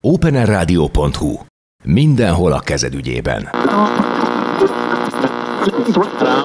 openerradio.hu. 0.00 1.38
Mindenhol 1.84 2.52
a 2.52 2.60
kezed 2.60 2.94
ügyében. 2.94 3.48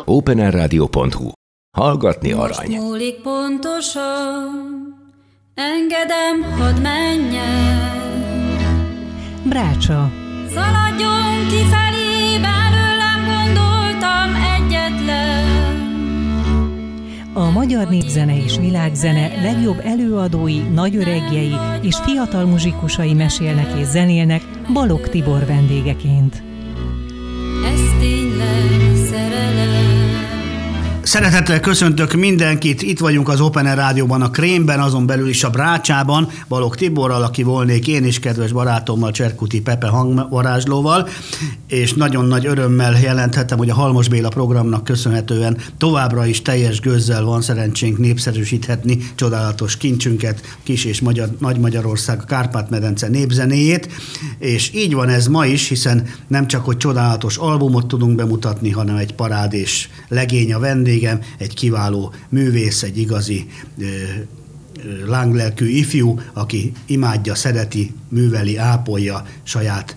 openerradio.hu. 0.05 1.31
Hallgatni 1.77 2.31
arany. 2.31 2.75
Múlik 2.75 3.21
pontosan, 3.21 4.51
engedem, 5.53 6.41
hadd 6.57 6.81
menjen. 6.81 7.93
Brácsa. 9.43 10.11
Szaladjon 10.53 11.47
kifelé, 11.49 12.37
A 17.37 17.49
magyar 17.51 17.89
népzene 17.89 18.43
és 18.43 18.57
világzene 18.57 19.41
legjobb 19.41 19.79
előadói, 19.83 20.59
nagyöregjei 20.59 21.53
és 21.81 21.95
fiatal 21.95 22.45
muzsikusai 22.45 23.13
mesélnek 23.13 23.79
és 23.79 23.85
zenélnek 23.85 24.41
Balog 24.73 25.09
Tibor 25.09 25.45
vendégeként. 25.45 26.43
Ez 27.73 27.99
tényleg. 27.99 28.84
Szeretettel 31.15 31.59
köszöntök 31.59 32.13
mindenkit, 32.13 32.81
itt 32.81 32.99
vagyunk 32.99 33.29
az 33.29 33.41
Open 33.41 33.65
Air 33.65 33.75
Rádióban, 33.75 34.21
a 34.21 34.29
Krémben, 34.29 34.79
azon 34.79 35.05
belül 35.05 35.27
is 35.29 35.43
a 35.43 35.49
Brácsában, 35.49 36.29
Balog 36.47 36.75
Tiborral, 36.75 37.23
aki 37.23 37.43
volnék 37.43 37.87
én 37.87 38.05
is, 38.05 38.19
kedves 38.19 38.51
barátommal, 38.51 39.11
Cserkuti 39.11 39.61
Pepe 39.61 39.87
hangvarázslóval, 39.87 41.07
és 41.67 41.93
nagyon 41.93 42.25
nagy 42.25 42.45
örömmel 42.45 42.99
jelenthetem, 42.99 43.57
hogy 43.57 43.69
a 43.69 43.73
Halmos 43.73 44.07
Béla 44.07 44.29
programnak 44.29 44.83
köszönhetően 44.83 45.57
továbbra 45.77 46.25
is 46.25 46.41
teljes 46.41 46.79
gőzzel 46.79 47.23
van 47.23 47.41
szerencsénk 47.41 47.97
népszerűsíthetni 47.97 48.97
csodálatos 49.15 49.77
kincsünket, 49.77 50.57
Kis 50.63 50.85
és 50.85 51.01
Magyar, 51.01 51.29
Nagy 51.39 51.59
Magyarország, 51.59 52.19
a 52.21 52.25
Kárpát-medence 52.25 53.07
népzenéjét, 53.07 53.89
és 54.39 54.71
így 54.73 54.93
van 54.93 55.09
ez 55.09 55.27
ma 55.27 55.45
is, 55.45 55.67
hiszen 55.67 56.07
nem 56.27 56.47
csak, 56.47 56.65
hogy 56.65 56.77
csodálatos 56.77 57.37
albumot 57.37 57.87
tudunk 57.87 58.15
bemutatni, 58.15 58.69
hanem 58.69 58.95
egy 58.95 59.13
parád 59.13 59.53
és 59.53 59.87
legény 60.07 60.53
a 60.53 60.59
vendégem, 61.05 61.21
egy 61.37 61.53
kiváló 61.53 62.13
művész, 62.29 62.83
egy 62.83 62.97
igazi 62.97 63.47
lánglelkű 65.05 65.67
ifjú, 65.67 66.19
aki 66.33 66.71
imádja, 66.85 67.35
szereti, 67.35 67.93
műveli, 68.09 68.57
ápolja 68.57 69.25
saját 69.43 69.95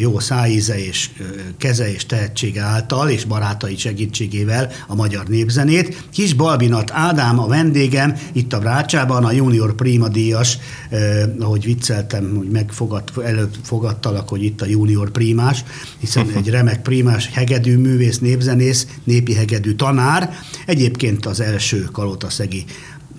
jó 0.00 0.18
szájíze 0.18 0.84
és 0.84 1.10
keze 1.58 1.92
és 1.92 2.06
tehetsége 2.06 2.62
által, 2.62 3.08
és 3.08 3.24
barátai 3.24 3.76
segítségével 3.76 4.70
a 4.86 4.94
magyar 4.94 5.26
népzenét. 5.26 6.04
Kis 6.12 6.34
Balbinat 6.34 6.90
Ádám 6.92 7.38
a 7.38 7.46
vendégem, 7.46 8.16
itt 8.32 8.52
a 8.52 8.58
Brácsában, 8.58 9.24
a 9.24 9.32
Junior 9.32 9.74
Prima 9.74 10.08
díjas, 10.08 10.58
eh, 10.90 11.22
ahogy 11.38 11.64
vicceltem, 11.64 12.36
hogy 12.36 12.50
megfogad, 12.50 13.02
előbb 13.24 13.54
fogadtalak, 13.62 14.28
hogy 14.28 14.42
itt 14.42 14.60
a 14.60 14.66
Junior 14.66 15.10
Primás, 15.10 15.64
hiszen 15.98 16.30
egy 16.36 16.48
remek 16.48 16.82
primás, 16.82 17.30
hegedű 17.32 17.76
művész, 17.76 18.18
népzenész, 18.18 18.86
népi 19.04 19.34
hegedű 19.34 19.74
tanár, 19.74 20.38
egyébként 20.66 21.26
az 21.26 21.40
első 21.40 21.88
kalotaszegi 21.92 22.64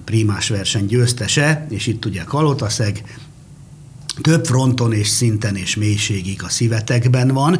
primás 0.08 0.50
verseny 0.50 0.86
győztese, 0.86 1.68
és 1.70 1.88
itt 1.88 2.06
ugye 2.06 2.24
Kalotaszeg, 2.24 3.04
több 4.22 4.46
fronton 4.46 4.94
és 4.94 5.08
szinten 5.08 5.56
és 5.56 5.76
mélységig 5.76 6.44
a 6.44 6.50
szívetekben 6.50 7.28
van, 7.28 7.60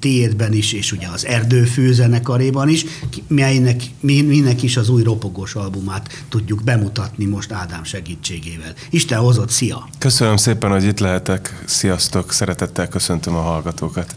tiédben 0.00 0.52
is, 0.52 0.72
és 0.72 0.92
ugye 0.92 1.06
az 1.08 1.26
Erdőfő 1.26 1.92
zenekaréban 1.92 2.68
is, 2.68 2.84
melynek, 3.28 3.82
minek 4.00 4.62
is 4.62 4.76
az 4.76 4.88
új 4.88 5.02
ropogós 5.02 5.54
albumát 5.54 6.24
tudjuk 6.28 6.64
bemutatni 6.64 7.24
most 7.24 7.52
Ádám 7.52 7.84
segítségével. 7.84 8.72
Isten 8.90 9.18
hozott, 9.18 9.50
szia! 9.50 9.88
Köszönöm 9.98 10.36
szépen, 10.36 10.70
hogy 10.70 10.84
itt 10.84 10.98
lehetek. 10.98 11.62
Sziasztok, 11.66 12.32
szeretettel 12.32 12.88
köszöntöm 12.88 13.34
a 13.34 13.40
hallgatókat. 13.40 14.14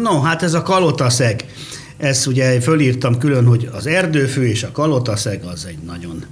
No, 0.00 0.20
hát 0.20 0.42
ez 0.42 0.54
a 0.54 0.62
kalotaszeg. 0.62 1.44
Ezt 1.96 2.26
ugye 2.26 2.60
fölírtam 2.60 3.18
külön, 3.18 3.46
hogy 3.46 3.68
az 3.72 3.86
erdőfő 3.86 4.46
és 4.46 4.62
a 4.62 4.70
kalotaszeg 4.72 5.44
az 5.44 5.64
egy 5.64 5.78
nagyon 5.78 6.24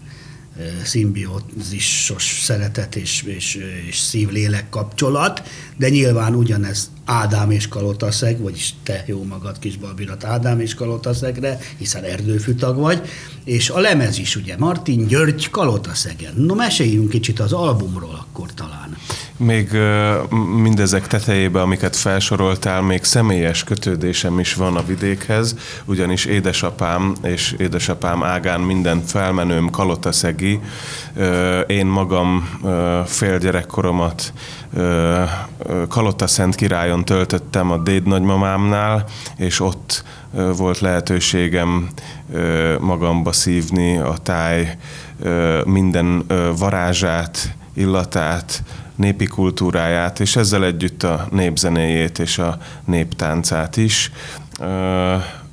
szimbiózisos 0.85 2.41
szeretet 2.43 2.97
és, 2.97 3.23
és, 3.23 3.59
és 3.89 3.99
szív-lélek 3.99 4.69
kapcsolat, 4.69 5.43
de 5.77 5.89
nyilván 5.89 6.35
ugyanez 6.35 6.91
Ádám 7.05 7.51
és 7.51 7.69
Kalotaszeg, 7.69 8.41
vagyis 8.41 8.75
te 8.83 9.05
jó 9.07 9.25
magad 9.25 9.59
kis 9.59 9.77
Balbirat 9.77 10.25
Ádám 10.25 10.61
és 10.61 10.75
Kalotaszegre, 10.75 11.59
hiszen 11.79 12.05
erdőfűtag 12.05 12.77
vagy, 12.77 13.09
és 13.45 13.71
a 13.71 13.81
lemez 13.81 14.19
is 14.19 14.37
ugye 14.37 14.57
Martin 14.59 15.07
György 15.07 15.51
Kalotaszegen. 15.51 16.35
No, 16.37 16.55
meséljünk 16.55 17.09
kicsit 17.09 17.41
az 17.41 17.53
albumról 17.53 18.27
akkor 18.29 18.55
talán. 18.55 18.97
Még 19.37 19.71
mindezek 20.57 21.07
tetejébe, 21.07 21.61
amiket 21.61 21.97
felsoroltál, 21.97 22.83
még 22.83 23.05
személyes 23.05 23.65
kötődésem 23.65 24.39
is 24.39 24.55
van 24.55 24.77
a 24.77 24.85
vidékhez, 24.85 25.57
ugyanis 25.85 26.25
édesapám 26.25 27.15
és 27.23 27.55
édesapám 27.59 28.23
ágán 28.23 28.61
minden 28.61 29.03
felmenőm 29.07 29.71
kalotaszegi. 29.71 30.61
Én 31.67 31.87
magam 31.87 32.59
fél 33.07 33.39
gyerekkoromat 33.39 34.33
ö, 34.75 35.23
Kalotaszent 35.89 36.55
királyon 36.55 37.05
töltöttem 37.05 37.71
a 37.71 37.79
déd 37.79 38.07
nagymamámnál, 38.07 39.05
és 39.37 39.61
ott 39.61 40.05
volt 40.57 40.79
lehetőségem 40.79 41.89
magamba 42.81 43.33
szívni 43.33 43.99
a 43.99 44.15
táj 44.23 44.77
minden 45.65 46.27
varázsát, 46.59 47.55
illatát, 47.75 48.63
népi 48.97 49.27
kultúráját, 49.27 50.21
és 50.21 50.37
ezzel 50.37 50.65
együtt 50.65 51.03
a 51.03 51.27
népzenéjét 51.31 52.19
és 52.19 52.39
a 52.39 52.59
néptáncát 52.85 53.77
is. 53.77 54.13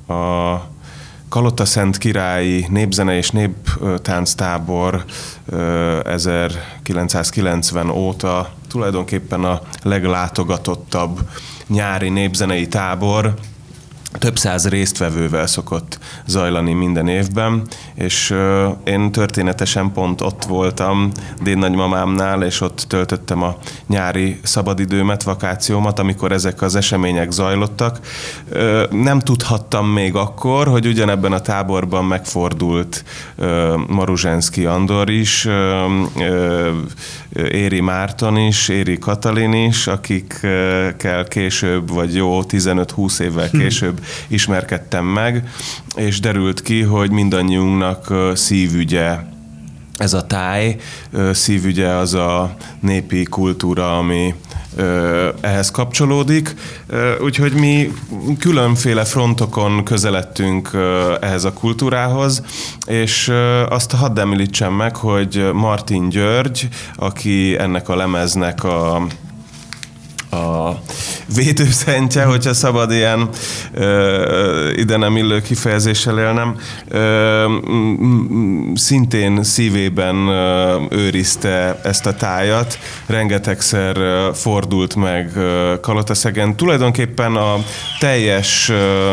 A 0.06 0.70
Kalotaszent 1.32 1.98
királyi 1.98 2.66
népzene 2.68 3.16
és 3.16 3.30
néptánctábor 3.30 5.04
ö, 5.46 6.00
1990 6.04 7.90
óta 7.90 8.52
tulajdonképpen 8.68 9.44
a 9.44 9.60
leglátogatottabb 9.82 11.18
nyári 11.66 12.08
népzenei 12.08 12.66
tábor, 12.68 13.34
több 14.18 14.38
száz 14.38 14.68
résztvevővel 14.68 15.46
szokott 15.46 15.98
zajlani 16.26 16.72
minden 16.72 17.08
évben, 17.08 17.62
és 17.94 18.34
én 18.84 19.12
történetesen 19.12 19.92
pont 19.92 20.20
ott 20.20 20.44
voltam 20.44 21.10
déd 21.42 21.58
nagymamámnál, 21.58 22.42
és 22.42 22.60
ott 22.60 22.84
töltöttem 22.88 23.42
a 23.42 23.56
nyári 23.86 24.40
szabadidőmet, 24.42 25.22
vakációmat, 25.22 25.98
amikor 25.98 26.32
ezek 26.32 26.62
az 26.62 26.74
események 26.74 27.30
zajlottak. 27.30 28.00
Nem 28.90 29.18
tudhattam 29.18 29.86
még 29.86 30.14
akkor, 30.14 30.66
hogy 30.66 30.86
ugyanebben 30.86 31.32
a 31.32 31.40
táborban 31.40 32.04
megfordult 32.04 33.04
ö, 33.36 33.76
Maruzsenszki 33.86 34.64
Andor 34.64 35.10
is, 35.10 35.48
Éri 37.34 37.80
Márton 37.80 38.36
is, 38.36 38.68
Éri 38.68 38.98
Katalin 38.98 39.52
is, 39.52 39.86
akikkel 39.86 41.24
később, 41.28 41.90
vagy 41.90 42.14
jó 42.14 42.40
15-20 42.48 43.20
évvel 43.20 43.50
később 43.50 44.04
ismerkedtem 44.28 45.04
meg, 45.04 45.48
és 45.96 46.20
derült 46.20 46.62
ki, 46.62 46.82
hogy 46.82 47.10
mindannyiunknak 47.10 48.14
szívügye 48.34 49.18
ez 49.96 50.12
a 50.12 50.26
táj, 50.26 50.76
szívügye 51.32 51.88
az 51.88 52.14
a 52.14 52.56
népi 52.80 53.22
kultúra, 53.22 53.98
ami 53.98 54.34
ehhez 55.40 55.70
kapcsolódik. 55.70 56.54
Úgyhogy 57.20 57.52
mi 57.52 57.92
különféle 58.38 59.04
frontokon 59.04 59.84
közeledtünk 59.84 60.72
ö, 60.72 61.14
ehhez 61.20 61.44
a 61.44 61.52
kultúrához, 61.52 62.42
és 62.86 63.32
azt 63.68 63.92
hadd 63.92 64.18
említsem 64.18 64.72
meg, 64.72 64.96
hogy 64.96 65.50
Martin 65.52 66.08
György, 66.08 66.68
aki 66.96 67.58
ennek 67.58 67.88
a 67.88 67.96
lemeznek 67.96 68.64
a 68.64 69.06
a 70.32 70.82
védőszentje, 71.34 72.24
hogyha 72.24 72.54
szabad 72.54 72.92
ilyen 72.92 73.28
ö, 73.74 74.70
ide 74.76 74.96
nem 74.96 75.16
illő 75.16 75.40
kifejezéssel 75.40 76.18
élnem, 76.18 76.56
ö, 76.88 77.44
szintén 78.74 79.42
szívében 79.42 80.16
ö, 80.26 80.76
őrizte 80.90 81.80
ezt 81.84 82.06
a 82.06 82.14
tájat, 82.14 82.78
rengetegszer 83.06 83.96
fordult 84.34 84.94
meg 84.94 85.32
Kalotaszegen. 85.80 86.56
Tulajdonképpen 86.56 87.36
a 87.36 87.56
teljes 87.98 88.68
ö, 88.68 89.12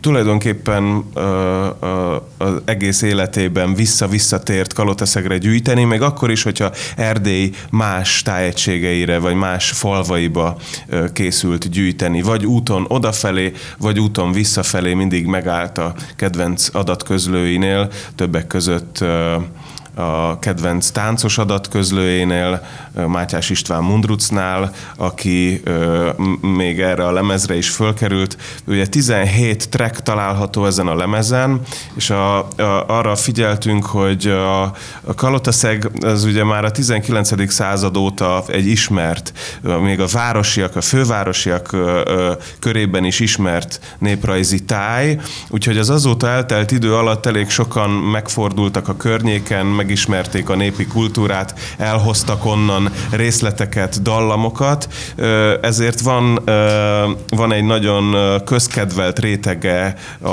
tulajdonképpen 0.00 1.04
ö, 1.14 1.66
ö, 1.80 2.16
az 2.38 2.60
egész 2.64 3.02
életében 3.02 3.74
vissza-visszatért 3.74 4.72
Kalotaszegre 4.72 5.38
gyűjteni, 5.38 5.84
még 5.84 6.02
akkor 6.02 6.30
is, 6.30 6.42
hogyha 6.42 6.70
Erdély 6.96 7.50
más 7.70 8.22
tájegységeire, 8.22 9.18
vagy 9.18 9.34
más 9.34 9.70
falvaiba 9.70 10.56
ö, 10.86 11.12
készült 11.12 11.70
gyűjteni, 11.70 12.22
vagy 12.22 12.46
úton 12.46 12.84
odafelé, 12.88 13.52
vagy 13.78 14.00
úton 14.00 14.32
visszafelé 14.32 14.94
mindig 14.94 15.26
megállt 15.26 15.78
a 15.78 15.94
kedvenc 16.16 16.68
adatközlőinél, 16.72 17.88
többek 18.14 18.46
között 18.46 19.00
ö, 19.00 19.36
a 19.98 20.38
kedvenc 20.38 20.90
táncos 20.90 21.38
adatközlőjénél, 21.38 22.66
Mátyás 23.06 23.50
István 23.50 23.82
Mundrucnál, 23.82 24.72
aki 24.96 25.62
még 26.40 26.80
erre 26.80 27.06
a 27.06 27.12
lemezre 27.12 27.56
is 27.56 27.70
fölkerült. 27.70 28.36
Ugye 28.66 28.86
17 28.86 29.68
track 29.68 30.02
található 30.02 30.66
ezen 30.66 30.86
a 30.86 30.94
lemezen, 30.94 31.60
és 31.94 32.10
a, 32.10 32.38
a, 32.38 32.48
arra 32.86 33.16
figyeltünk, 33.16 33.86
hogy 33.86 34.26
a, 34.26 34.62
a 35.02 35.14
Kalotaszeg 35.14 35.90
az 36.00 36.24
ugye 36.24 36.44
már 36.44 36.64
a 36.64 36.70
19. 36.70 37.52
század 37.52 37.96
óta 37.96 38.44
egy 38.46 38.66
ismert, 38.66 39.32
még 39.80 40.00
a 40.00 40.06
városiak, 40.12 40.76
a 40.76 40.80
fővárosiak 40.80 41.76
körében 42.58 43.04
is 43.04 43.20
ismert 43.20 43.96
néprajzi 43.98 44.64
táj, 44.64 45.18
úgyhogy 45.48 45.78
az 45.78 45.90
azóta 45.90 46.28
eltelt 46.28 46.70
idő 46.70 46.94
alatt 46.94 47.26
elég 47.26 47.48
sokan 47.48 47.90
megfordultak 47.90 48.88
a 48.88 48.96
környéken, 48.96 49.66
megismerték 49.86 50.48
a 50.48 50.54
népi 50.54 50.86
kultúrát, 50.86 51.54
elhoztak 51.78 52.44
onnan 52.44 52.92
részleteket, 53.10 54.02
dallamokat, 54.02 54.88
ezért 55.62 56.00
van, 56.00 56.38
van 57.28 57.52
egy 57.52 57.64
nagyon 57.64 58.16
közkedvelt 58.44 59.18
rétege 59.18 59.94
a, 60.20 60.30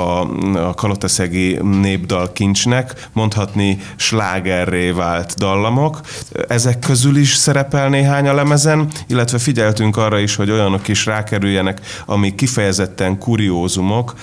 a 0.58 0.74
kalotaszegi 0.74 1.58
népdal 1.62 2.32
kincsnek, 2.32 3.08
mondhatni 3.12 3.78
slágerré 3.96 4.90
vált 4.90 5.34
dallamok. 5.36 6.00
Ezek 6.48 6.78
közül 6.78 7.16
is 7.16 7.34
szerepel 7.34 7.88
néhány 7.88 8.28
a 8.28 8.34
lemezen, 8.34 8.88
illetve 9.06 9.38
figyeltünk 9.38 9.96
arra 9.96 10.18
is, 10.18 10.36
hogy 10.36 10.50
olyanok 10.50 10.88
is 10.88 11.06
rákerüljenek, 11.06 11.80
amik 12.06 12.34
kifejezetten 12.34 13.18
kuriózumok, 13.18 14.14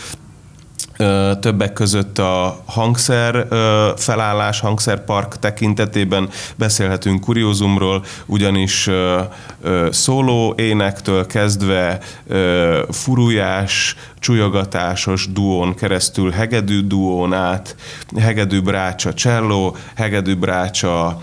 többek 1.40 1.74
között 1.74 2.18
a 2.18 2.62
hangszer 2.66 3.48
felállás, 3.98 4.60
hangszerpark 4.60 5.40
tekintetében 5.40 6.30
beszélhetünk 6.56 7.20
kuriózumról, 7.20 8.04
ugyanis 8.26 8.90
szóló 9.90 10.54
énektől 10.58 11.26
kezdve 11.26 12.00
furujás, 12.90 13.96
csúlyogatásos 14.22 15.32
duón 15.32 15.76
keresztül 15.76 16.32
hegedű 16.32 16.82
duón 16.82 17.34
át, 17.34 17.76
hegedű 18.20 18.62
brácsa 18.62 19.14
cselló, 19.14 19.76
hegedű 19.96 20.36
brácsa 20.36 21.22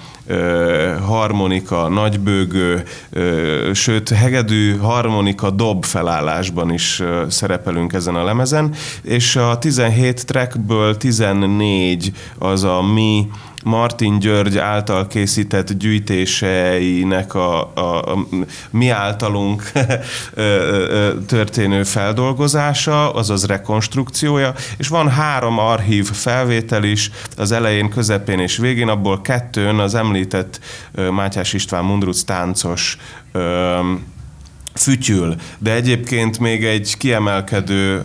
harmonika, 1.06 1.88
nagybőgő, 1.88 2.82
sőt 3.72 4.08
hegedű, 4.08 4.76
harmonika, 4.76 5.50
dob 5.50 5.84
felállásban 5.84 6.72
is 6.72 7.02
szerepelünk 7.28 7.92
ezen 7.92 8.14
a 8.14 8.24
lemezen, 8.24 8.74
és 9.02 9.36
a 9.36 9.58
17 9.58 10.26
trackből 10.26 10.96
14 10.96 12.12
az 12.38 12.64
a 12.64 12.82
mi 12.82 13.28
Martin 13.68 14.18
György 14.18 14.58
által 14.58 15.06
készített 15.06 15.72
gyűjtéseinek 15.72 17.34
a, 17.34 17.72
a, 17.74 18.12
a 18.12 18.26
mi 18.70 18.88
általunk 18.88 19.72
történő 21.26 21.82
feldolgozása, 21.82 23.12
azaz 23.12 23.46
rekonstrukciója, 23.46 24.54
és 24.76 24.88
van 24.88 25.08
három 25.08 25.58
archív 25.58 26.10
felvétel 26.10 26.84
is, 26.84 27.10
az 27.36 27.52
elején, 27.52 27.88
közepén 27.88 28.38
és 28.38 28.56
végén, 28.56 28.88
abból 28.88 29.20
kettőn 29.20 29.78
az 29.78 29.94
említett 29.94 30.60
Mátyás 31.10 31.52
István 31.52 31.84
Mundruc 31.84 32.22
táncos 32.22 32.98
fütyül, 34.78 35.34
de 35.58 35.74
egyébként 35.74 36.38
még 36.38 36.64
egy 36.64 36.96
kiemelkedő 36.98 38.02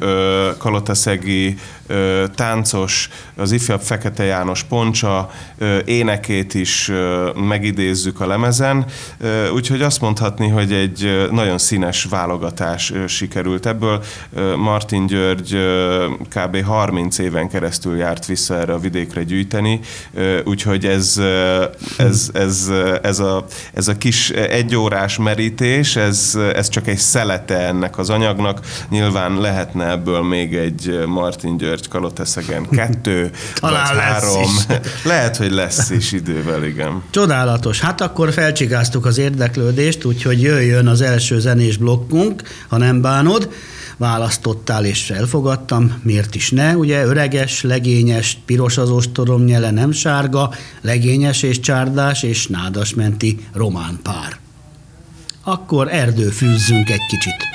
kalotaszegi 0.57 1.57
táncos, 2.35 3.09
az 3.35 3.51
ifjabb 3.51 3.81
Fekete 3.81 4.23
János 4.23 4.63
Poncsa 4.63 5.31
énekét 5.85 6.53
is 6.53 6.91
megidézzük 7.35 8.19
a 8.19 8.27
lemezen, 8.27 8.85
úgyhogy 9.53 9.81
azt 9.81 10.01
mondhatni, 10.01 10.47
hogy 10.47 10.73
egy 10.73 11.27
nagyon 11.31 11.57
színes 11.57 12.03
válogatás 12.03 12.93
sikerült 13.07 13.65
ebből. 13.65 14.03
Martin 14.57 15.05
György 15.05 15.57
kb. 16.29 16.63
30 16.63 17.17
éven 17.17 17.49
keresztül 17.49 17.97
járt 17.97 18.25
vissza 18.25 18.59
erre 18.59 18.73
a 18.73 18.79
vidékre 18.79 19.23
gyűjteni, 19.23 19.79
úgyhogy 20.43 20.85
ez, 20.85 21.21
ez, 21.97 22.29
ez, 22.33 22.71
ez, 23.01 23.19
a, 23.19 23.45
ez 23.73 23.87
a 23.87 23.97
kis 23.97 24.29
egyórás 24.29 25.17
merítés, 25.17 25.95
ez, 25.95 26.37
ez 26.53 26.62
csak 26.69 26.87
egy 26.87 26.97
szelete 26.97 27.57
ennek 27.67 27.97
az 27.97 28.09
anyagnak. 28.09 28.59
Nyilván 28.89 29.37
lehetne 29.37 29.89
ebből 29.89 30.21
még 30.21 30.55
egy 30.55 31.03
Martin 31.05 31.57
György 31.57 31.87
Kaloteszegen 31.87 32.69
kettő, 32.69 33.31
Talán 33.55 33.95
vagy 33.95 34.03
három. 34.03 34.49
Lehet, 35.03 35.37
hogy 35.37 35.51
lesz 35.51 35.89
is 35.89 36.11
idővel, 36.11 36.63
igen. 36.63 37.03
Csodálatos. 37.09 37.79
Hát 37.79 38.01
akkor 38.01 38.31
felcsigáztuk 38.33 39.05
az 39.05 39.17
érdeklődést, 39.17 40.05
úgyhogy 40.05 40.41
jöjjön 40.41 40.87
az 40.87 41.01
első 41.01 41.39
zenés 41.39 41.77
blokkunk, 41.77 42.41
ha 42.67 42.77
nem 42.77 43.01
bánod 43.01 43.49
választottál 43.97 44.85
és 44.85 45.09
elfogadtam, 45.09 45.99
miért 46.03 46.35
is 46.35 46.51
ne, 46.51 46.75
ugye 46.75 47.05
öreges, 47.05 47.63
legényes, 47.63 48.37
piros 48.45 48.77
az 48.77 48.89
ostorom 48.89 49.43
nyele, 49.43 49.71
nem 49.71 49.91
sárga, 49.91 50.49
legényes 50.81 51.43
és 51.43 51.59
csárdás 51.59 52.23
és 52.23 52.47
nádasmenti 52.47 53.47
román 53.53 53.99
pár 54.03 54.42
akkor 55.43 55.87
erdőfűzzünk 55.93 56.89
egy 56.89 57.05
kicsit. 57.07 57.51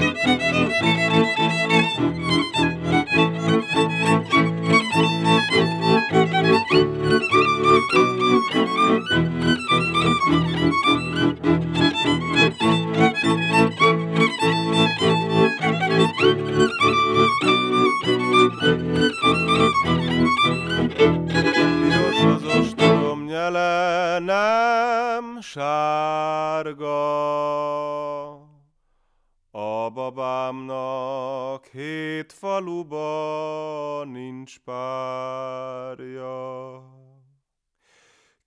Piros 0.00 0.30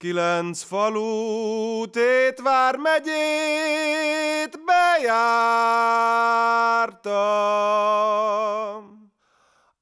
Kilenc 0.04 0.62
falu 0.62 1.86
Tétvár 1.90 2.76
megyét 2.76 4.60
bejártam. 4.66 5.14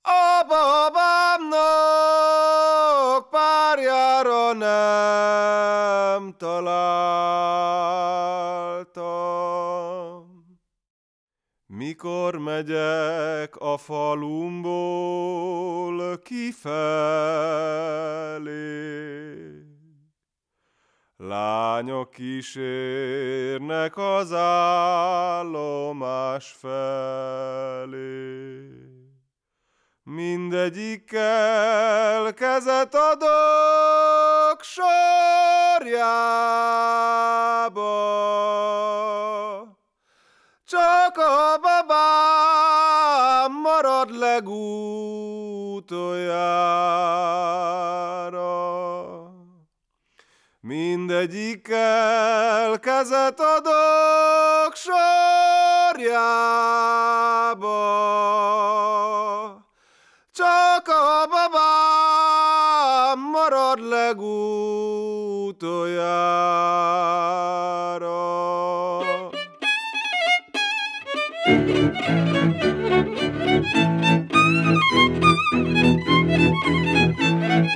A 0.02 0.44
babámnak 0.48 1.70
párjára 3.30 4.54
nem 4.54 6.34
találtam. 6.38 6.62
Mikor 11.66 12.38
megyek 12.38 13.56
a 13.56 13.78
falumból 13.78 15.02
kifelé, 16.18 16.72
Lányok 21.28 22.10
kísérnek 22.12 23.98
az 23.98 24.34
állomás 24.34 25.76
felé. 26.60 27.92
Mindegyikkel 30.04 31.24
kezet 32.34 32.96
adok 32.96 34.64
sorjába. 34.64 34.90
Csak 40.66 41.18
a 41.18 41.58
babám 41.62 43.52
marad 43.62 44.18
legutoljára. 44.18 44.82
Mindegyikkel 50.72 52.70
kezet 52.80 53.40
adok 53.40 54.76
sorjába, 54.76 55.00
Csak 60.32 60.88
a 60.88 61.28
babám 61.30 63.20
marad 63.20 63.80
legutoljára. 63.90 64.50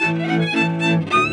Thank 0.07 0.69
you. 0.69 0.74
Thank 0.95 1.13
you. 1.13 1.25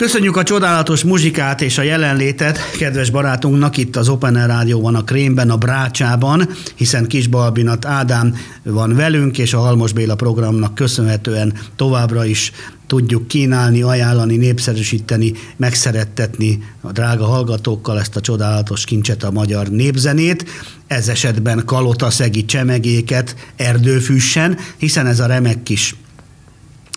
Köszönjük 0.00 0.36
a 0.36 0.42
csodálatos 0.42 1.04
muzsikát 1.04 1.60
és 1.60 1.78
a 1.78 1.82
jelenlétet. 1.82 2.58
Kedves 2.78 3.10
barátunknak 3.10 3.76
itt 3.76 3.96
az 3.96 4.08
Open 4.08 4.36
Air 4.36 4.46
Rádióban, 4.46 4.94
a 4.94 5.04
Krémben, 5.04 5.50
a 5.50 5.56
Brácsában, 5.56 6.48
hiszen 6.74 7.06
Kisbalbinat 7.06 7.84
Ádám 7.84 8.34
van 8.62 8.94
velünk, 8.94 9.38
és 9.38 9.54
a 9.54 9.58
Halmos 9.58 9.92
Béla 9.92 10.14
programnak 10.14 10.74
köszönhetően 10.74 11.52
továbbra 11.76 12.24
is 12.24 12.52
tudjuk 12.86 13.28
kínálni, 13.28 13.82
ajánlani, 13.82 14.36
népszerűsíteni, 14.36 15.32
megszerettetni 15.56 16.62
a 16.80 16.92
drága 16.92 17.24
hallgatókkal 17.24 17.98
ezt 17.98 18.16
a 18.16 18.20
csodálatos 18.20 18.84
kincset, 18.84 19.22
a 19.22 19.30
magyar 19.30 19.68
népzenét, 19.68 20.44
ez 20.86 21.08
esetben 21.08 21.62
kalota 21.64 22.10
szegi 22.10 22.44
csemegéket 22.44 23.34
erdőfűssen, 23.56 24.58
hiszen 24.76 25.06
ez 25.06 25.20
a 25.20 25.26
remek 25.26 25.62
kis 25.62 25.94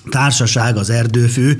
társaság, 0.10 0.78
az 0.78 0.90
Erdőfű, 0.90 1.58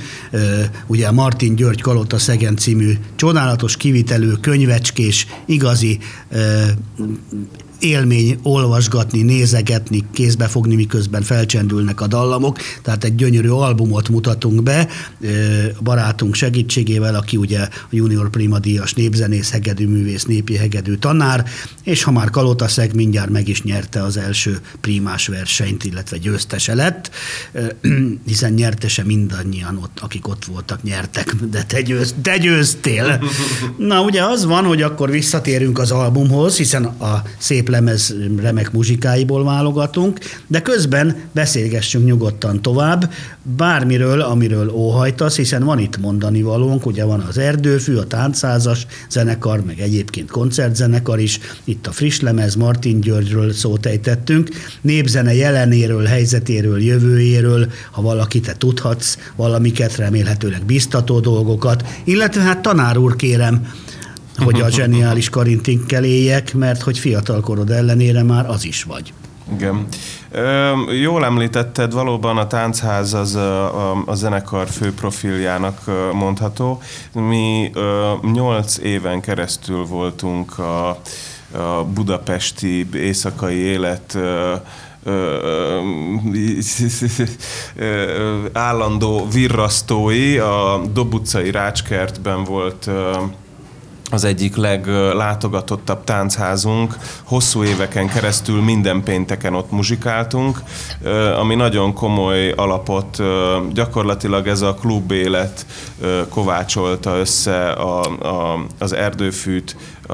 ugye 0.88 1.12
Martin 1.12 1.56
György 1.56 1.82
Kalota 1.82 2.18
Szegen 2.18 2.56
című 2.58 2.98
csodálatos 3.16 3.78
kivitelő, 3.78 4.32
könyvecskés, 4.32 5.28
igazi 5.46 6.00
élmény 7.84 8.40
olvasgatni, 8.44 9.22
nézegetni, 9.22 10.04
kézbe 10.14 10.48
fogni, 10.48 10.76
miközben 10.76 11.22
felcsendülnek 11.22 12.02
a 12.02 12.08
dallamok. 12.08 12.58
Tehát 12.82 13.04
egy 13.04 13.16
gyönyörű 13.16 13.50
albumot 13.50 14.10
mutatunk 14.10 14.64
be 14.64 14.88
barátunk 15.82 16.36
segítségével, 16.36 17.16
aki 17.16 17.38
ugye 17.38 17.60
a 17.60 17.70
Junior 17.90 18.30
Prima 18.30 18.60
díjas 18.60 18.94
népzenész, 18.94 19.52
hegedű 19.52 19.88
művész, 19.88 20.26
népi 20.26 20.56
hegedű 20.56 20.96
tanár, 20.96 21.46
és 21.84 22.04
ha 22.04 22.12
már 22.12 22.30
Kalotaszeg 22.30 22.96
mindjárt 22.96 23.30
meg 23.30 23.48
is 23.48 23.64
nyerte 23.64 24.04
az 24.04 24.18
első 24.18 24.60
primás 24.82 25.28
versenyt, 25.28 25.84
illetve 25.84 26.18
győztese 26.18 26.74
lett, 26.74 27.12
hiszen 28.26 28.54
nyertese 28.54 29.04
mindannyian 29.04 29.78
ott, 29.78 29.98
akik 30.02 30.28
ott 30.28 30.46
voltak, 30.46 30.84
nyertek, 30.84 31.36
de 31.36 31.64
te, 31.64 31.82
győz, 31.82 32.16
te 32.22 32.38
győztél. 32.38 33.24
Na 33.78 34.02
ugye 34.02 34.24
az 34.24 34.46
van, 34.46 34.64
hogy 34.64 34.82
akkor 34.82 35.10
visszatérünk 35.12 35.80
az 35.80 35.92
albumhoz, 35.92 36.58
hiszen 36.58 36.86
a 36.86 37.22
szép 37.38 37.70
lemez 37.74 38.16
remek 38.42 38.72
muzsikáiból 38.72 39.44
válogatunk, 39.44 40.20
de 40.48 40.62
közben 40.62 41.16
beszélgessünk 41.32 42.06
nyugodtan 42.06 42.62
tovább, 42.62 43.12
bármiről, 43.58 44.22
amiről 44.22 44.70
óhajtasz, 44.70 45.36
hiszen 45.36 45.64
van 45.64 45.80
itt 45.80 45.98
mondani 45.98 46.42
valónk, 46.42 46.86
ugye 46.86 47.04
van 47.04 47.20
az 47.20 47.38
Erdőfű, 47.38 47.96
a 47.96 48.08
Táncszázas 48.08 48.86
zenekar, 49.10 49.64
meg 49.66 49.80
egyébként 49.80 50.32
koncertzenekar 50.32 51.20
is, 51.20 51.40
itt 51.64 51.88
a 51.88 51.92
friss 51.92 52.20
lemez, 52.20 52.56
Martin 52.56 53.00
Györgyről 53.00 53.54
szót 53.54 53.86
ejtettünk, 53.86 54.50
népzene 54.82 55.34
jelenéről, 55.34 56.06
helyzetéről, 56.06 56.82
jövőjéről, 56.82 57.72
ha 57.92 58.02
valaki 58.02 58.40
te 58.40 58.54
tudhatsz 58.58 59.18
valamiket, 59.36 59.96
remélhetőleg 59.96 60.66
biztató 60.66 61.20
dolgokat, 61.20 61.86
illetve 62.04 62.42
hát 62.42 62.62
tanár 62.62 62.98
úr 62.98 63.16
kérem, 63.16 63.68
hogy 64.38 64.62
a 64.62 64.70
zseniális 64.70 65.30
karintinkkel 65.30 66.04
éljek, 66.04 66.54
mert 66.54 66.82
hogy 66.82 67.00
fiatalkorod 67.00 67.70
ellenére 67.70 68.24
már 68.24 68.50
az 68.50 68.66
is 68.66 68.84
vagy. 68.84 69.14
Igen. 69.54 69.88
Ö, 70.32 70.72
jól 71.02 71.26
említetted, 71.26 71.94
valóban 71.94 72.38
a 72.38 72.48
táncház 72.48 73.14
az 73.14 73.36
a, 73.36 73.92
a, 73.92 74.04
a 74.06 74.16
zenekar 74.16 74.70
fő 74.70 74.94
profiljának 74.94 75.82
mondható. 76.14 76.82
Mi 77.14 77.72
nyolc 78.34 78.78
éven 78.78 79.22
keresztül 79.22 79.86
voltunk 79.86 80.60
a, 80.60 80.90
a 81.52 81.84
budapesti 81.94 82.88
éjszakai 82.94 83.56
élet 83.56 84.18
állandó 88.54 89.28
virrasztói. 89.32 90.38
A 90.38 90.82
Dobucai 90.94 91.52
Rácskertben 91.52 92.44
volt 92.44 92.90
az 94.14 94.24
egyik 94.24 94.56
leglátogatottabb 94.56 96.04
táncházunk. 96.04 96.98
Hosszú 97.24 97.64
éveken 97.64 98.08
keresztül 98.08 98.62
minden 98.62 99.04
pénteken 99.04 99.54
ott 99.54 99.72
muzsikáltunk, 99.72 100.60
ami 101.40 101.56
nagyon 101.56 101.94
komoly 101.94 102.52
alapot, 102.52 103.22
gyakorlatilag 103.74 104.48
ez 104.48 104.62
a 104.62 104.74
klub 104.74 105.12
élet 105.12 105.66
kovácsolta 106.30 107.18
össze 107.18 107.72
a, 107.72 108.02
a, 108.02 108.66
az 108.80 108.94
erdőfűt, 108.94 109.76
a, 110.08 110.14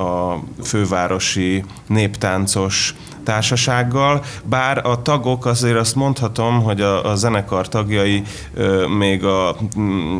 a 0.00 0.42
fővárosi 0.64 1.64
néptáncos 1.86 2.94
társasággal, 3.22 4.24
bár 4.44 4.86
a 4.86 5.02
tagok 5.02 5.46
azért 5.46 5.76
azt 5.76 5.94
mondhatom, 5.94 6.62
hogy 6.62 6.80
a, 6.80 7.10
a 7.10 7.14
zenekar 7.14 7.68
tagjai 7.68 8.22
ö, 8.54 8.86
még 8.86 9.24
a 9.24 9.56
m, 9.76 10.16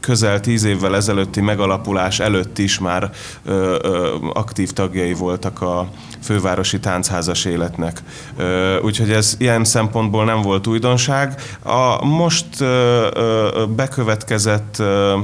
közel 0.00 0.40
tíz 0.40 0.64
évvel 0.64 0.96
ezelőtti 0.96 1.40
megalapulás 1.40 2.20
előtt 2.20 2.58
is 2.58 2.78
már 2.78 3.10
ö, 3.44 3.76
ö, 3.82 4.14
aktív 4.32 4.70
tagjai 4.72 5.14
voltak 5.14 5.60
a 5.60 5.88
fővárosi 6.22 6.80
táncházas 6.80 7.44
életnek. 7.44 8.02
Ö, 8.36 8.80
úgyhogy 8.80 9.10
ez 9.10 9.34
ilyen 9.38 9.64
szempontból 9.64 10.24
nem 10.24 10.42
volt 10.42 10.66
újdonság. 10.66 11.40
A 11.62 12.04
most 12.04 12.60
ö, 12.60 13.06
ö, 13.14 13.64
bekövetkezett 13.76 14.76
ö, 14.78 15.18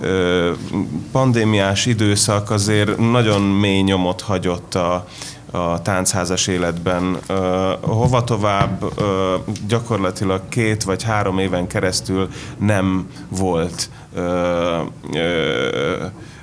ö, 0.00 0.50
pandémiás 1.12 1.86
időszak 1.86 2.50
azért 2.50 2.98
nagyon 2.98 3.42
mély 3.42 3.80
nyomot 3.80 4.20
hagyott 4.20 4.74
a 4.74 5.06
a 5.56 5.82
táncházas 5.82 6.46
életben. 6.46 7.18
Hova 7.80 8.24
tovább? 8.24 8.84
Gyakorlatilag 9.68 10.48
két 10.48 10.82
vagy 10.82 11.02
három 11.02 11.38
éven 11.38 11.66
keresztül 11.66 12.28
nem 12.58 13.08
volt 13.28 13.90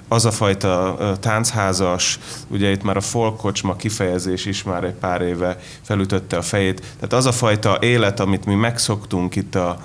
az 0.08 0.26
a 0.26 0.32
fajta 0.32 0.97
táncházas, 1.19 2.19
ugye 2.47 2.71
itt 2.71 2.84
már 2.84 2.97
a 2.97 3.02
folkocsma 3.02 3.76
kifejezés 3.76 4.45
is 4.45 4.63
már 4.63 4.84
egy 4.84 4.93
pár 4.93 5.21
éve 5.21 5.60
felütötte 5.82 6.38
a 6.38 6.41
fejét, 6.41 6.80
tehát 6.95 7.13
az 7.13 7.26
a 7.26 7.32
fajta 7.32 7.78
élet, 7.82 8.19
amit 8.19 8.45
mi 8.45 8.56
megszoktunk 8.56 9.36
itt 9.36 9.56
a, 9.56 9.78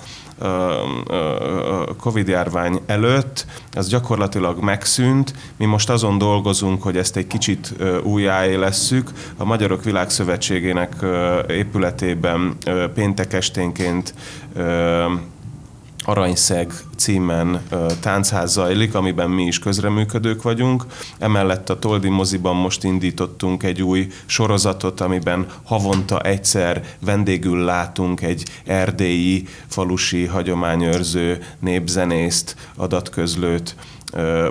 Covid-járvány 1.99 2.79
előtt, 2.85 3.45
ez 3.71 3.87
gyakorlatilag 3.87 4.59
megszűnt. 4.59 5.33
Mi 5.57 5.65
most 5.65 5.89
azon 5.89 6.17
dolgozunk, 6.17 6.83
hogy 6.83 6.97
ezt 6.97 7.17
egy 7.17 7.27
kicsit 7.27 7.73
újjáélesszük. 8.03 9.11
A 9.37 9.43
Magyarok 9.43 9.83
Világszövetségének 9.83 10.95
épületében 11.47 12.57
péntek 12.93 13.33
esténként 13.33 14.13
Aranyszeg 16.09 16.73
címen 16.95 17.61
táncház 18.01 18.51
zajlik, 18.51 18.95
amiben 18.95 19.29
mi 19.29 19.43
is 19.43 19.59
közreműködők 19.59 20.41
vagyunk. 20.41 20.85
Emellett 21.19 21.69
a 21.69 21.79
Toldi 21.79 22.09
moziban 22.09 22.55
most 22.55 22.83
indítottunk 22.83 23.63
egy 23.63 23.81
új 23.81 24.07
sorozatot, 24.25 25.01
amiben 25.01 25.47
havonta 25.63 26.21
egyszer 26.21 26.83
vendégül 27.05 27.63
látunk 27.63 28.21
egy 28.21 28.45
erdélyi, 28.65 29.47
falusi, 29.67 30.25
hagyományőrző 30.25 31.43
népzenészt, 31.59 32.55
adatközlőt, 32.75 33.75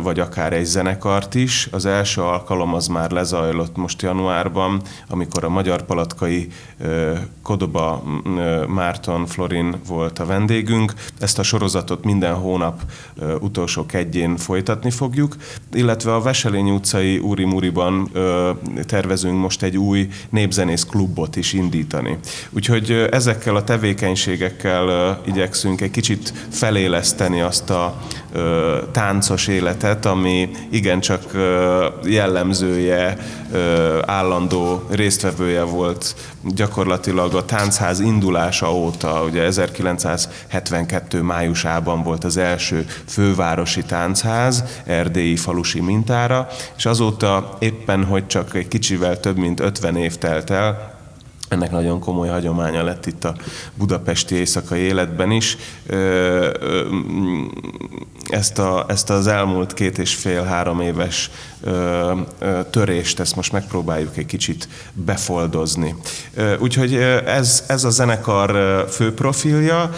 vagy 0.03 0.21
akár 0.21 0.53
egy 0.53 0.65
zenekart 0.65 1.35
is. 1.35 1.69
Az 1.71 1.87
első 1.87 2.21
alkalom 2.21 2.75
az 2.75 2.87
már 2.87 3.11
lezajlott 3.11 3.77
most 3.77 4.03
januárban, 4.03 4.83
amikor 5.09 5.45
a 5.45 5.49
Magyar 5.49 5.83
Palatkai 5.83 6.49
Kodoba 7.43 8.03
Márton 8.69 9.27
Florin 9.27 9.77
volt 9.87 10.19
a 10.19 10.27
vendégünk. 10.27 10.93
Ezt 11.21 11.39
a 11.39 11.43
sorozatot 11.43 12.05
minden 12.05 12.35
hónap 12.35 12.81
utolsó 13.41 13.87
kedjén 13.87 14.37
folytatni 14.37 14.91
fogjuk, 14.91 15.37
illetve 15.73 16.15
a 16.15 16.21
Veselény 16.21 16.71
utcai 16.71 17.19
Úri 17.19 17.45
Muriban 17.45 18.11
tervezünk 18.87 19.41
most 19.41 19.63
egy 19.63 19.77
új 19.77 20.09
népzenész 20.31 20.85
klubot 20.85 21.37
is 21.37 21.53
indítani. 21.53 22.19
Úgyhogy 22.51 22.91
ezekkel 23.11 23.57
a 23.57 23.65
tevékenységekkel 23.65 25.21
igyekszünk 25.27 25.81
egy 25.81 25.91
kicsit 25.91 26.33
feléleszteni 26.51 27.41
azt 27.41 27.71
a 27.71 28.01
táncos 28.93 29.47
életet, 29.47 30.07
ami 30.07 30.51
igencsak 30.71 31.23
jellemzője, 32.05 33.17
állandó 34.07 34.83
résztvevője 34.91 35.63
volt 35.63 36.15
gyakorlatilag 36.45 37.35
a 37.35 37.45
táncház 37.45 38.01
indulása 38.01 38.73
óta, 38.73 39.23
ugye 39.23 39.43
1972 39.43 41.23
májusában 41.23 42.03
volt 42.03 42.25
az 42.25 42.37
első 42.37 42.87
fővárosi 43.07 43.83
táncház, 43.83 44.65
erdélyi 44.85 45.37
falusi 45.37 45.81
mintára, 45.81 46.49
és 46.77 46.87
azóta 46.87 47.57
éppen, 47.59 48.05
hogy 48.05 48.27
csak 48.27 48.55
egy 48.55 48.69
kicsivel 48.69 49.21
több 49.21 49.37
mint 49.37 49.61
50 49.61 49.97
év 49.97 50.17
telt 50.17 50.51
el, 50.51 50.98
ennek 51.49 51.71
nagyon 51.71 52.01
komoly 52.01 52.29
hagyománya 52.29 52.83
lett 52.85 53.07
itt 53.07 53.25
a 53.25 53.35
budapesti 53.75 54.35
éjszakai 54.35 54.81
életben 54.81 55.31
is. 55.31 55.57
Ezt, 58.29 58.59
a, 58.59 58.85
ezt 58.89 59.11
az 59.11 59.27
elmúlt 59.27 59.75
két 59.75 59.99
és 59.99 60.15
fél-három 60.15 60.81
éves 60.81 61.31
törést, 62.71 63.21
ezt 63.21 63.37
most 63.37 63.53
megpróbáljuk 63.53 64.17
egy 64.17 64.27
kicsit 64.27 64.69
befoldozni. 64.93 65.95
Úgyhogy 66.59 66.95
ez, 67.27 67.65
ez 67.69 67.85
a 67.85 67.91
zenekar 67.91 68.85
fő 68.91 69.15
profilja, 69.15 69.91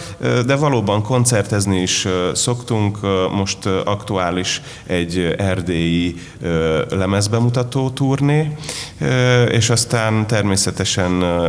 de 0.45 0.55
valóban 0.55 1.03
koncertezni 1.03 1.81
is 1.81 2.07
szoktunk. 2.33 2.97
Most 3.31 3.65
aktuális 3.65 4.61
egy 4.85 5.35
erdélyi 5.37 6.15
lemezbemutató 6.89 7.89
turné, 7.89 8.55
és 9.49 9.69
aztán 9.69 10.27
természetesen 10.27 11.40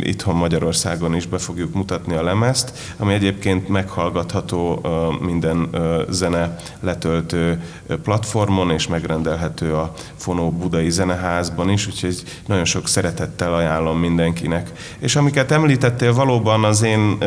itthon 0.00 0.34
Magyarországon 0.34 1.14
is 1.14 1.26
be 1.26 1.38
fogjuk 1.38 1.74
mutatni 1.74 2.14
a 2.14 2.22
lemezt, 2.22 2.72
ami 2.96 3.12
egyébként 3.12 3.68
meghallgatható 3.68 4.86
minden 5.20 5.68
zene 6.08 6.56
letöltő 6.80 7.62
platformon, 8.02 8.70
és 8.70 8.88
megrendelhető 8.88 9.74
a 9.74 9.92
Fonó 10.16 10.50
Budai 10.50 10.90
Zeneházban 10.90 11.70
is, 11.70 11.86
úgyhogy 11.86 12.22
nagyon 12.46 12.64
sok 12.64 12.88
szeretettel 12.88 13.54
ajánlom 13.54 13.98
mindenkinek. 13.98 14.70
És 14.98 15.16
amiket 15.16 15.50
említettél, 15.50 16.14
valóban 16.14 16.64
az 16.64 16.82
én 16.82 17.18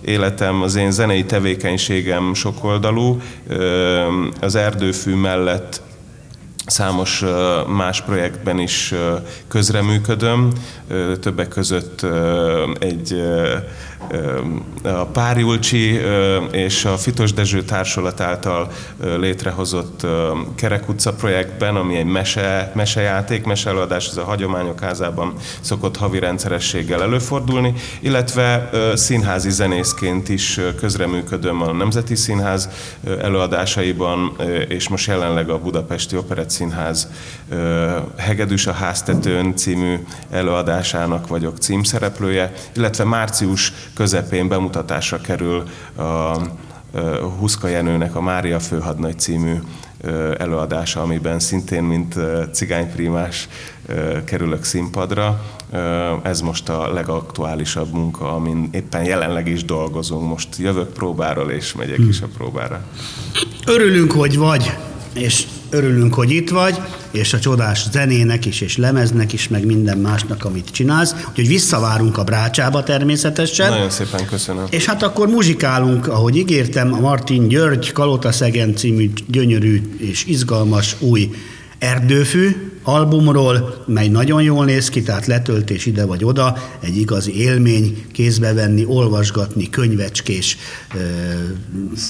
életem, 0.00 0.62
az 0.62 0.74
én 0.74 0.90
zenei 0.90 1.24
tevékenységem 1.24 2.34
sokoldalú. 2.34 3.20
Az 4.40 4.54
erdőfű 4.54 5.14
mellett 5.14 5.82
számos 6.66 7.24
más 7.66 8.00
projektben 8.00 8.58
is 8.58 8.94
közreműködöm, 9.48 10.52
többek 11.20 11.48
között 11.48 12.06
egy 12.78 13.22
a 14.82 15.04
Párjulcsi 15.04 16.00
és 16.50 16.84
a 16.84 16.96
Fitos 16.96 17.32
Dezső 17.32 17.62
Társulat 17.62 18.20
által 18.20 18.70
létrehozott 19.18 20.06
Kerek 20.54 20.88
utca 20.88 21.12
projektben, 21.12 21.76
ami 21.76 21.96
egy 21.96 22.04
mese, 22.04 22.72
mesejáték, 22.74 23.44
meseelőadás, 23.44 24.08
ez 24.08 24.16
a 24.16 24.24
hagyományok 24.24 24.80
házában 24.80 25.34
szokott 25.60 25.96
havi 25.96 26.18
rendszerességgel 26.18 27.02
előfordulni, 27.02 27.74
illetve 28.00 28.70
színházi 28.94 29.50
zenészként 29.50 30.28
is 30.28 30.60
közreműködöm 30.76 31.62
a 31.62 31.72
Nemzeti 31.72 32.14
Színház 32.14 32.68
előadásaiban, 33.20 34.36
és 34.68 34.88
most 34.88 35.06
jelenleg 35.06 35.50
a 35.50 35.58
Budapesti 35.58 36.16
Operett 36.16 36.50
Színház 36.52 37.08
Hegedűs 38.16 38.66
a 38.66 38.72
háztetőn 38.72 39.56
című 39.56 39.96
előadásának 40.30 41.28
vagyok 41.28 41.58
címszereplője, 41.58 42.52
illetve 42.74 43.04
március 43.04 43.72
közepén 43.94 44.48
bemutatásra 44.48 45.20
kerül 45.20 45.62
a 45.96 46.36
Huszka 47.38 47.68
Jenőnek 47.68 48.16
a 48.16 48.20
Mária 48.20 48.60
Főhadnagy 48.60 49.18
című 49.18 49.54
előadása, 50.38 51.02
amiben 51.02 51.38
szintén, 51.38 51.82
mint 51.82 52.14
cigányprímás 52.52 53.48
kerülök 54.24 54.64
színpadra. 54.64 55.44
Ez 56.22 56.40
most 56.40 56.68
a 56.68 56.92
legaktuálisabb 56.92 57.92
munka, 57.92 58.34
amin 58.34 58.68
éppen 58.72 59.04
jelenleg 59.04 59.48
is 59.48 59.64
dolgozunk. 59.64 60.28
Most 60.28 60.48
jövök 60.58 60.92
próbáról, 60.92 61.50
és 61.50 61.72
megyek 61.72 61.96
hmm. 61.96 62.08
is 62.08 62.20
a 62.20 62.26
próbára. 62.36 62.84
Örülünk, 63.66 64.12
hogy 64.12 64.36
vagy, 64.38 64.76
és 65.14 65.46
örülünk, 65.72 66.14
hogy 66.14 66.30
itt 66.30 66.50
vagy, 66.50 66.80
és 67.10 67.32
a 67.32 67.38
csodás 67.38 67.86
zenének 67.90 68.46
is, 68.46 68.60
és 68.60 68.76
lemeznek 68.76 69.32
is, 69.32 69.48
meg 69.48 69.66
minden 69.66 69.98
másnak, 69.98 70.44
amit 70.44 70.70
csinálsz. 70.70 71.14
Úgyhogy 71.28 71.48
visszavárunk 71.48 72.18
a 72.18 72.24
brácsába 72.24 72.82
természetesen. 72.82 73.70
Nagyon 73.70 73.90
szépen 73.90 74.26
köszönöm. 74.26 74.64
És 74.70 74.84
hát 74.84 75.02
akkor 75.02 75.28
muzsikálunk, 75.28 76.08
ahogy 76.08 76.36
ígértem, 76.36 76.92
a 76.92 77.00
Martin 77.00 77.48
György 77.48 77.92
Kalota 77.92 78.32
Szegen 78.32 78.76
című 78.76 79.10
gyönyörű 79.26 79.82
és 79.98 80.24
izgalmas 80.24 80.96
új 80.98 81.30
erdőfű, 81.78 82.71
albumról, 82.82 83.84
mely 83.86 84.08
nagyon 84.08 84.42
jól 84.42 84.64
néz 84.64 84.88
ki, 84.88 85.02
tehát 85.02 85.26
letöltés 85.26 85.86
ide 85.86 86.04
vagy 86.04 86.24
oda, 86.24 86.56
egy 86.80 86.96
igazi 86.96 87.40
élmény 87.40 88.04
kézbe 88.12 88.52
venni, 88.52 88.84
olvasgatni, 88.84 89.70
könyvecskés, 89.70 90.56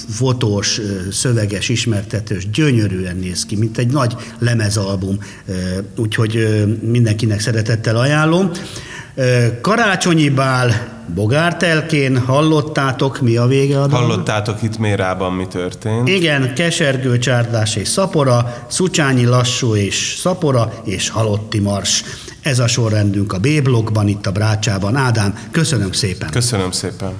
fotós, 0.09 0.81
szöveges, 1.11 1.69
ismertetős, 1.69 2.49
gyönyörűen 2.49 3.15
néz 3.15 3.45
ki, 3.45 3.55
mint 3.55 3.77
egy 3.77 3.91
nagy 3.91 4.15
lemezalbum, 4.39 5.17
úgyhogy 5.97 6.63
mindenkinek 6.81 7.39
szeretettel 7.39 7.97
ajánlom. 7.97 8.51
Karácsonyi 9.61 10.29
bál 10.29 10.92
Bogártelkén, 11.07 12.17
hallottátok, 12.17 13.21
mi 13.21 13.37
a 13.37 13.45
vége 13.45 13.81
a 13.81 13.89
Hallottátok 13.89 14.61
itt 14.61 14.77
Mérában, 14.77 15.33
mi 15.33 15.47
történt? 15.47 16.07
Igen, 16.07 16.53
kesergő 16.53 17.17
csárdás 17.17 17.75
és 17.75 17.87
szapora, 17.87 18.65
szucsányi 18.67 19.25
lassú 19.25 19.75
és 19.75 20.15
szapora, 20.19 20.73
és 20.83 21.09
halotti 21.09 21.59
mars. 21.59 22.03
Ez 22.41 22.59
a 22.59 22.67
sorrendünk 22.67 23.33
a 23.33 23.39
B-blokkban, 23.39 24.07
itt 24.07 24.25
a 24.25 24.31
Brácsában. 24.31 24.95
Ádám, 24.95 25.37
köszönöm 25.51 25.91
szépen. 25.91 26.29
Köszönöm 26.29 26.71
szépen. 26.71 27.13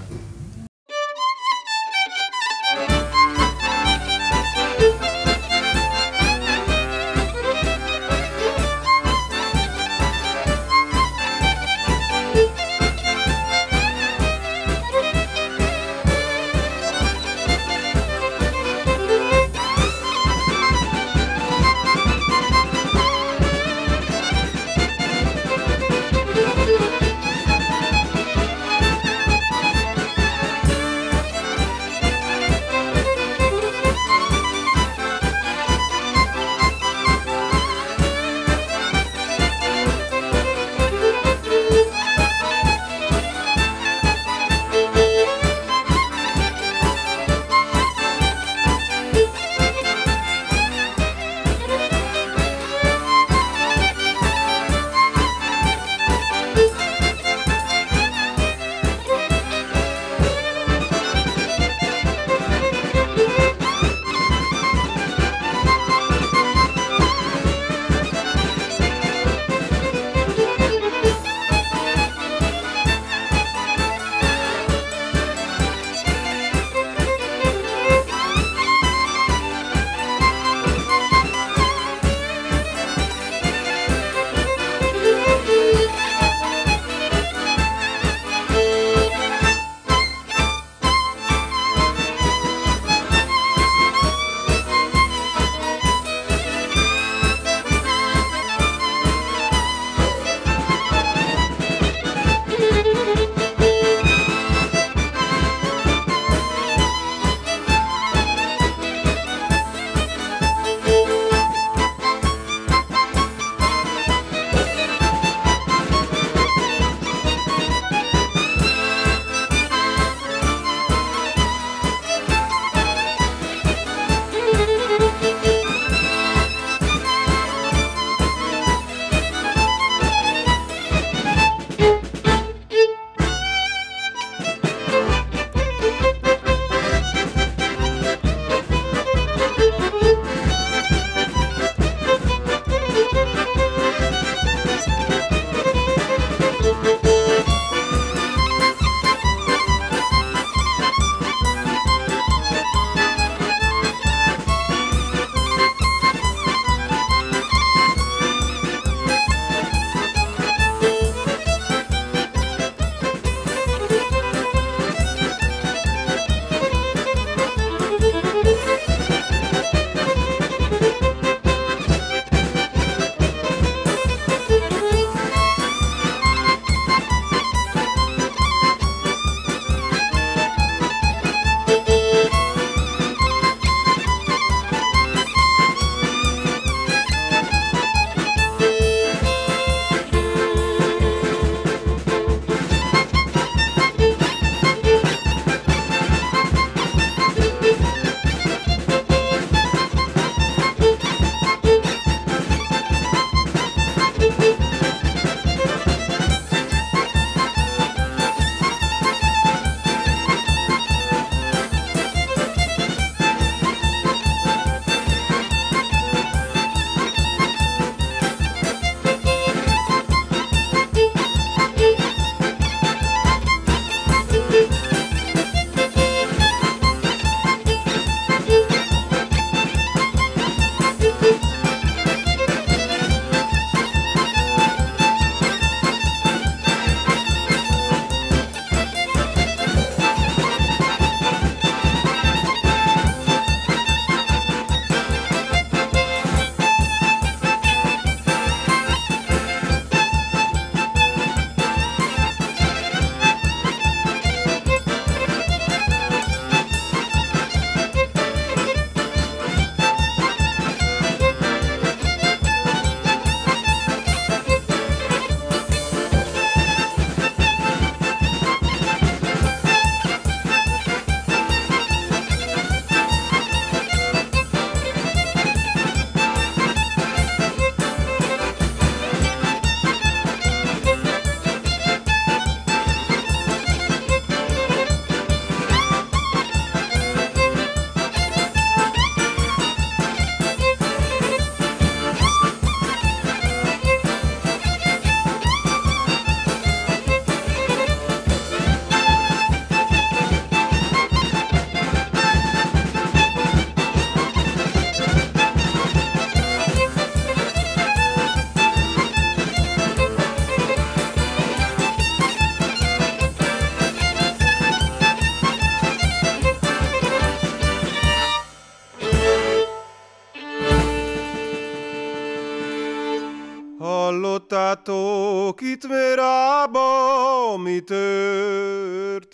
Tudtátok 324.74 325.62
itt 325.62 325.88
Mérába, 325.88 327.58
mi 327.58 327.80
történt? 327.80 329.28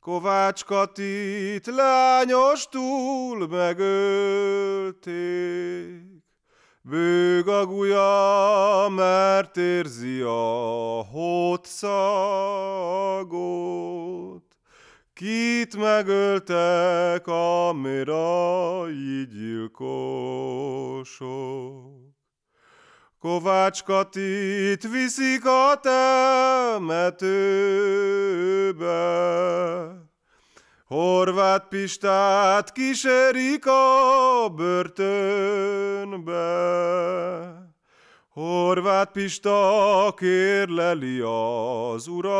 Kovács 0.00 0.64
Katit 0.64 1.66
lányos 1.66 2.68
túl 2.68 3.48
megölték. 3.48 5.00
Bőg 6.82 7.48
a 7.48 7.66
gulya, 7.66 8.88
mert 8.88 9.56
érzi 9.56 10.20
a 10.20 11.02
hót 11.10 11.66
szagot. 11.66 12.02
Kit 15.12 15.76
megöltek 15.76 17.26
a 17.26 17.72
mérai 17.72 19.26
gyilkosok. 19.26 20.50
Kovács 23.22 23.82
Katit 23.82 24.88
viszik 24.90 25.46
a 25.46 25.80
temetőbe. 25.80 27.02
Horváth 30.86 31.68
Pistát 31.68 32.72
kísérik 32.72 33.66
a 33.66 34.48
börtönbe. 34.56 35.12
Horváth 38.28 39.12
Pista 39.12 40.14
kérleli 40.16 41.20
az 41.20 42.06
urakat, 42.06 42.32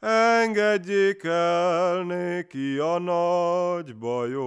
engedjék 0.00 1.24
el 1.24 2.02
néki 2.02 2.78
a 2.78 2.98
nagy 2.98 3.96
bajokat. 3.96 4.46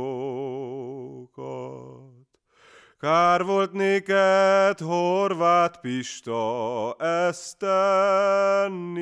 Kár 3.00 3.44
volt 3.44 3.72
néked, 3.72 4.80
Horváth 4.80 5.80
Pista, 5.80 6.96
ezt 6.98 7.58
tenni, 7.58 9.02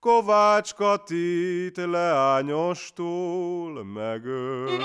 Kovács 0.00 0.74
Katit 0.74 1.76
leányostól 1.76 3.84
megölni. 3.84 4.76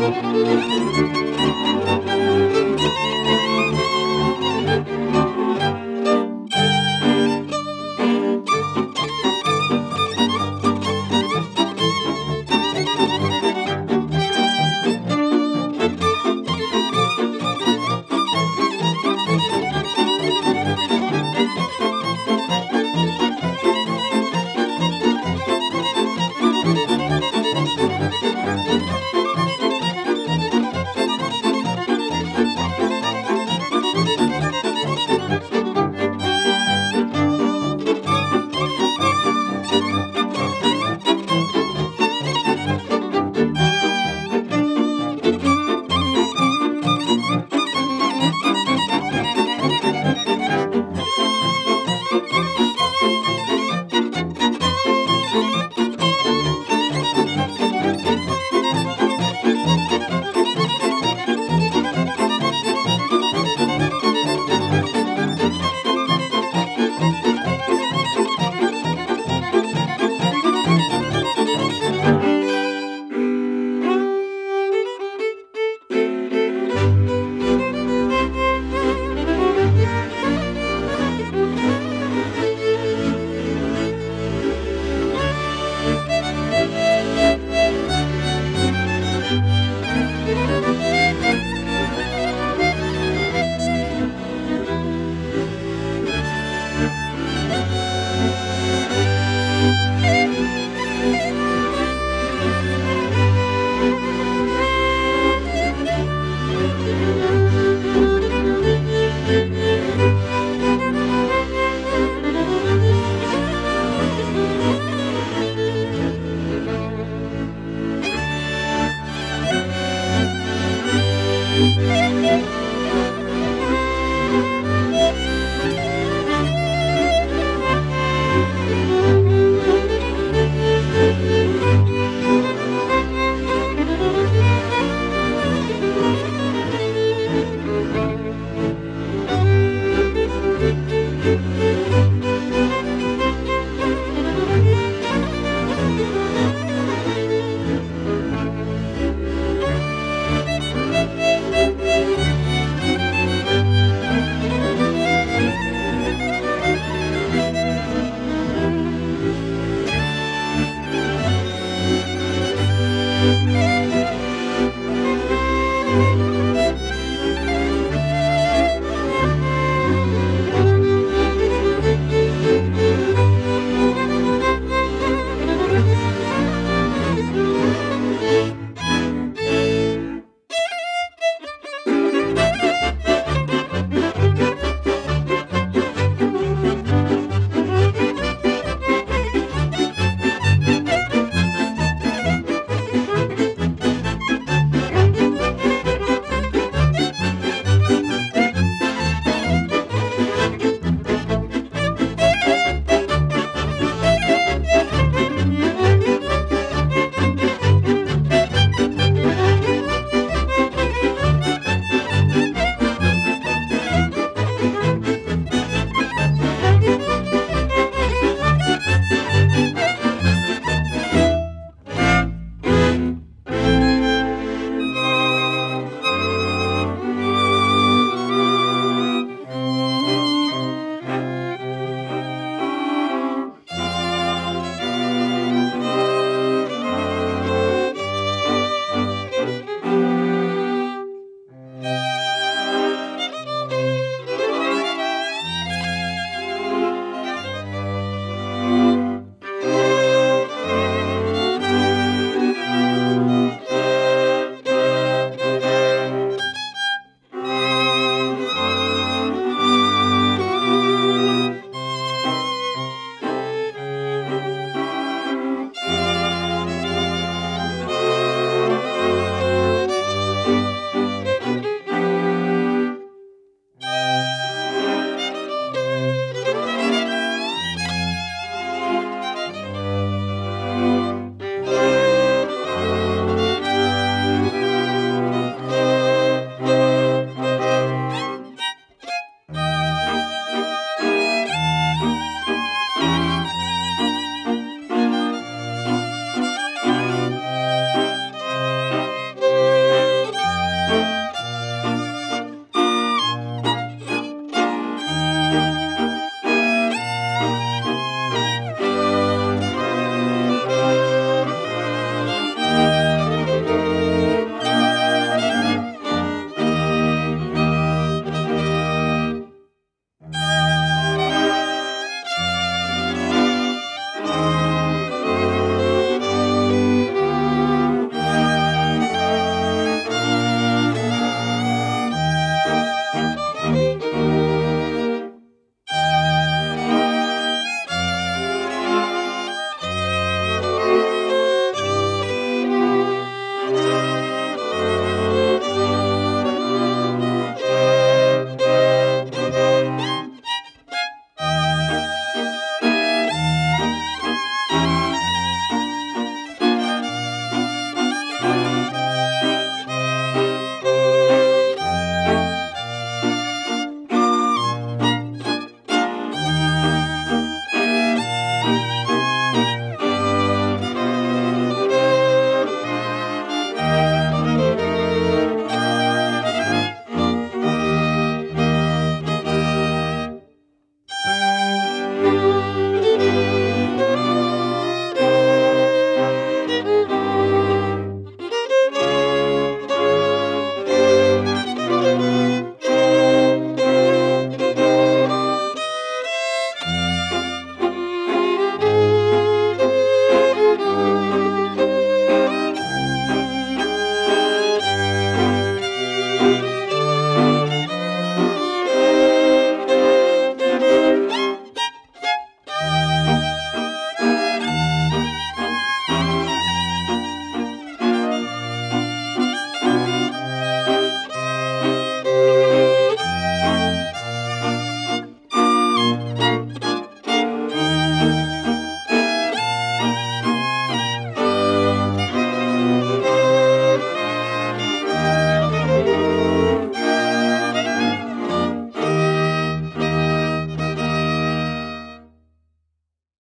Thank 0.00 0.24
you. 4.88 5.29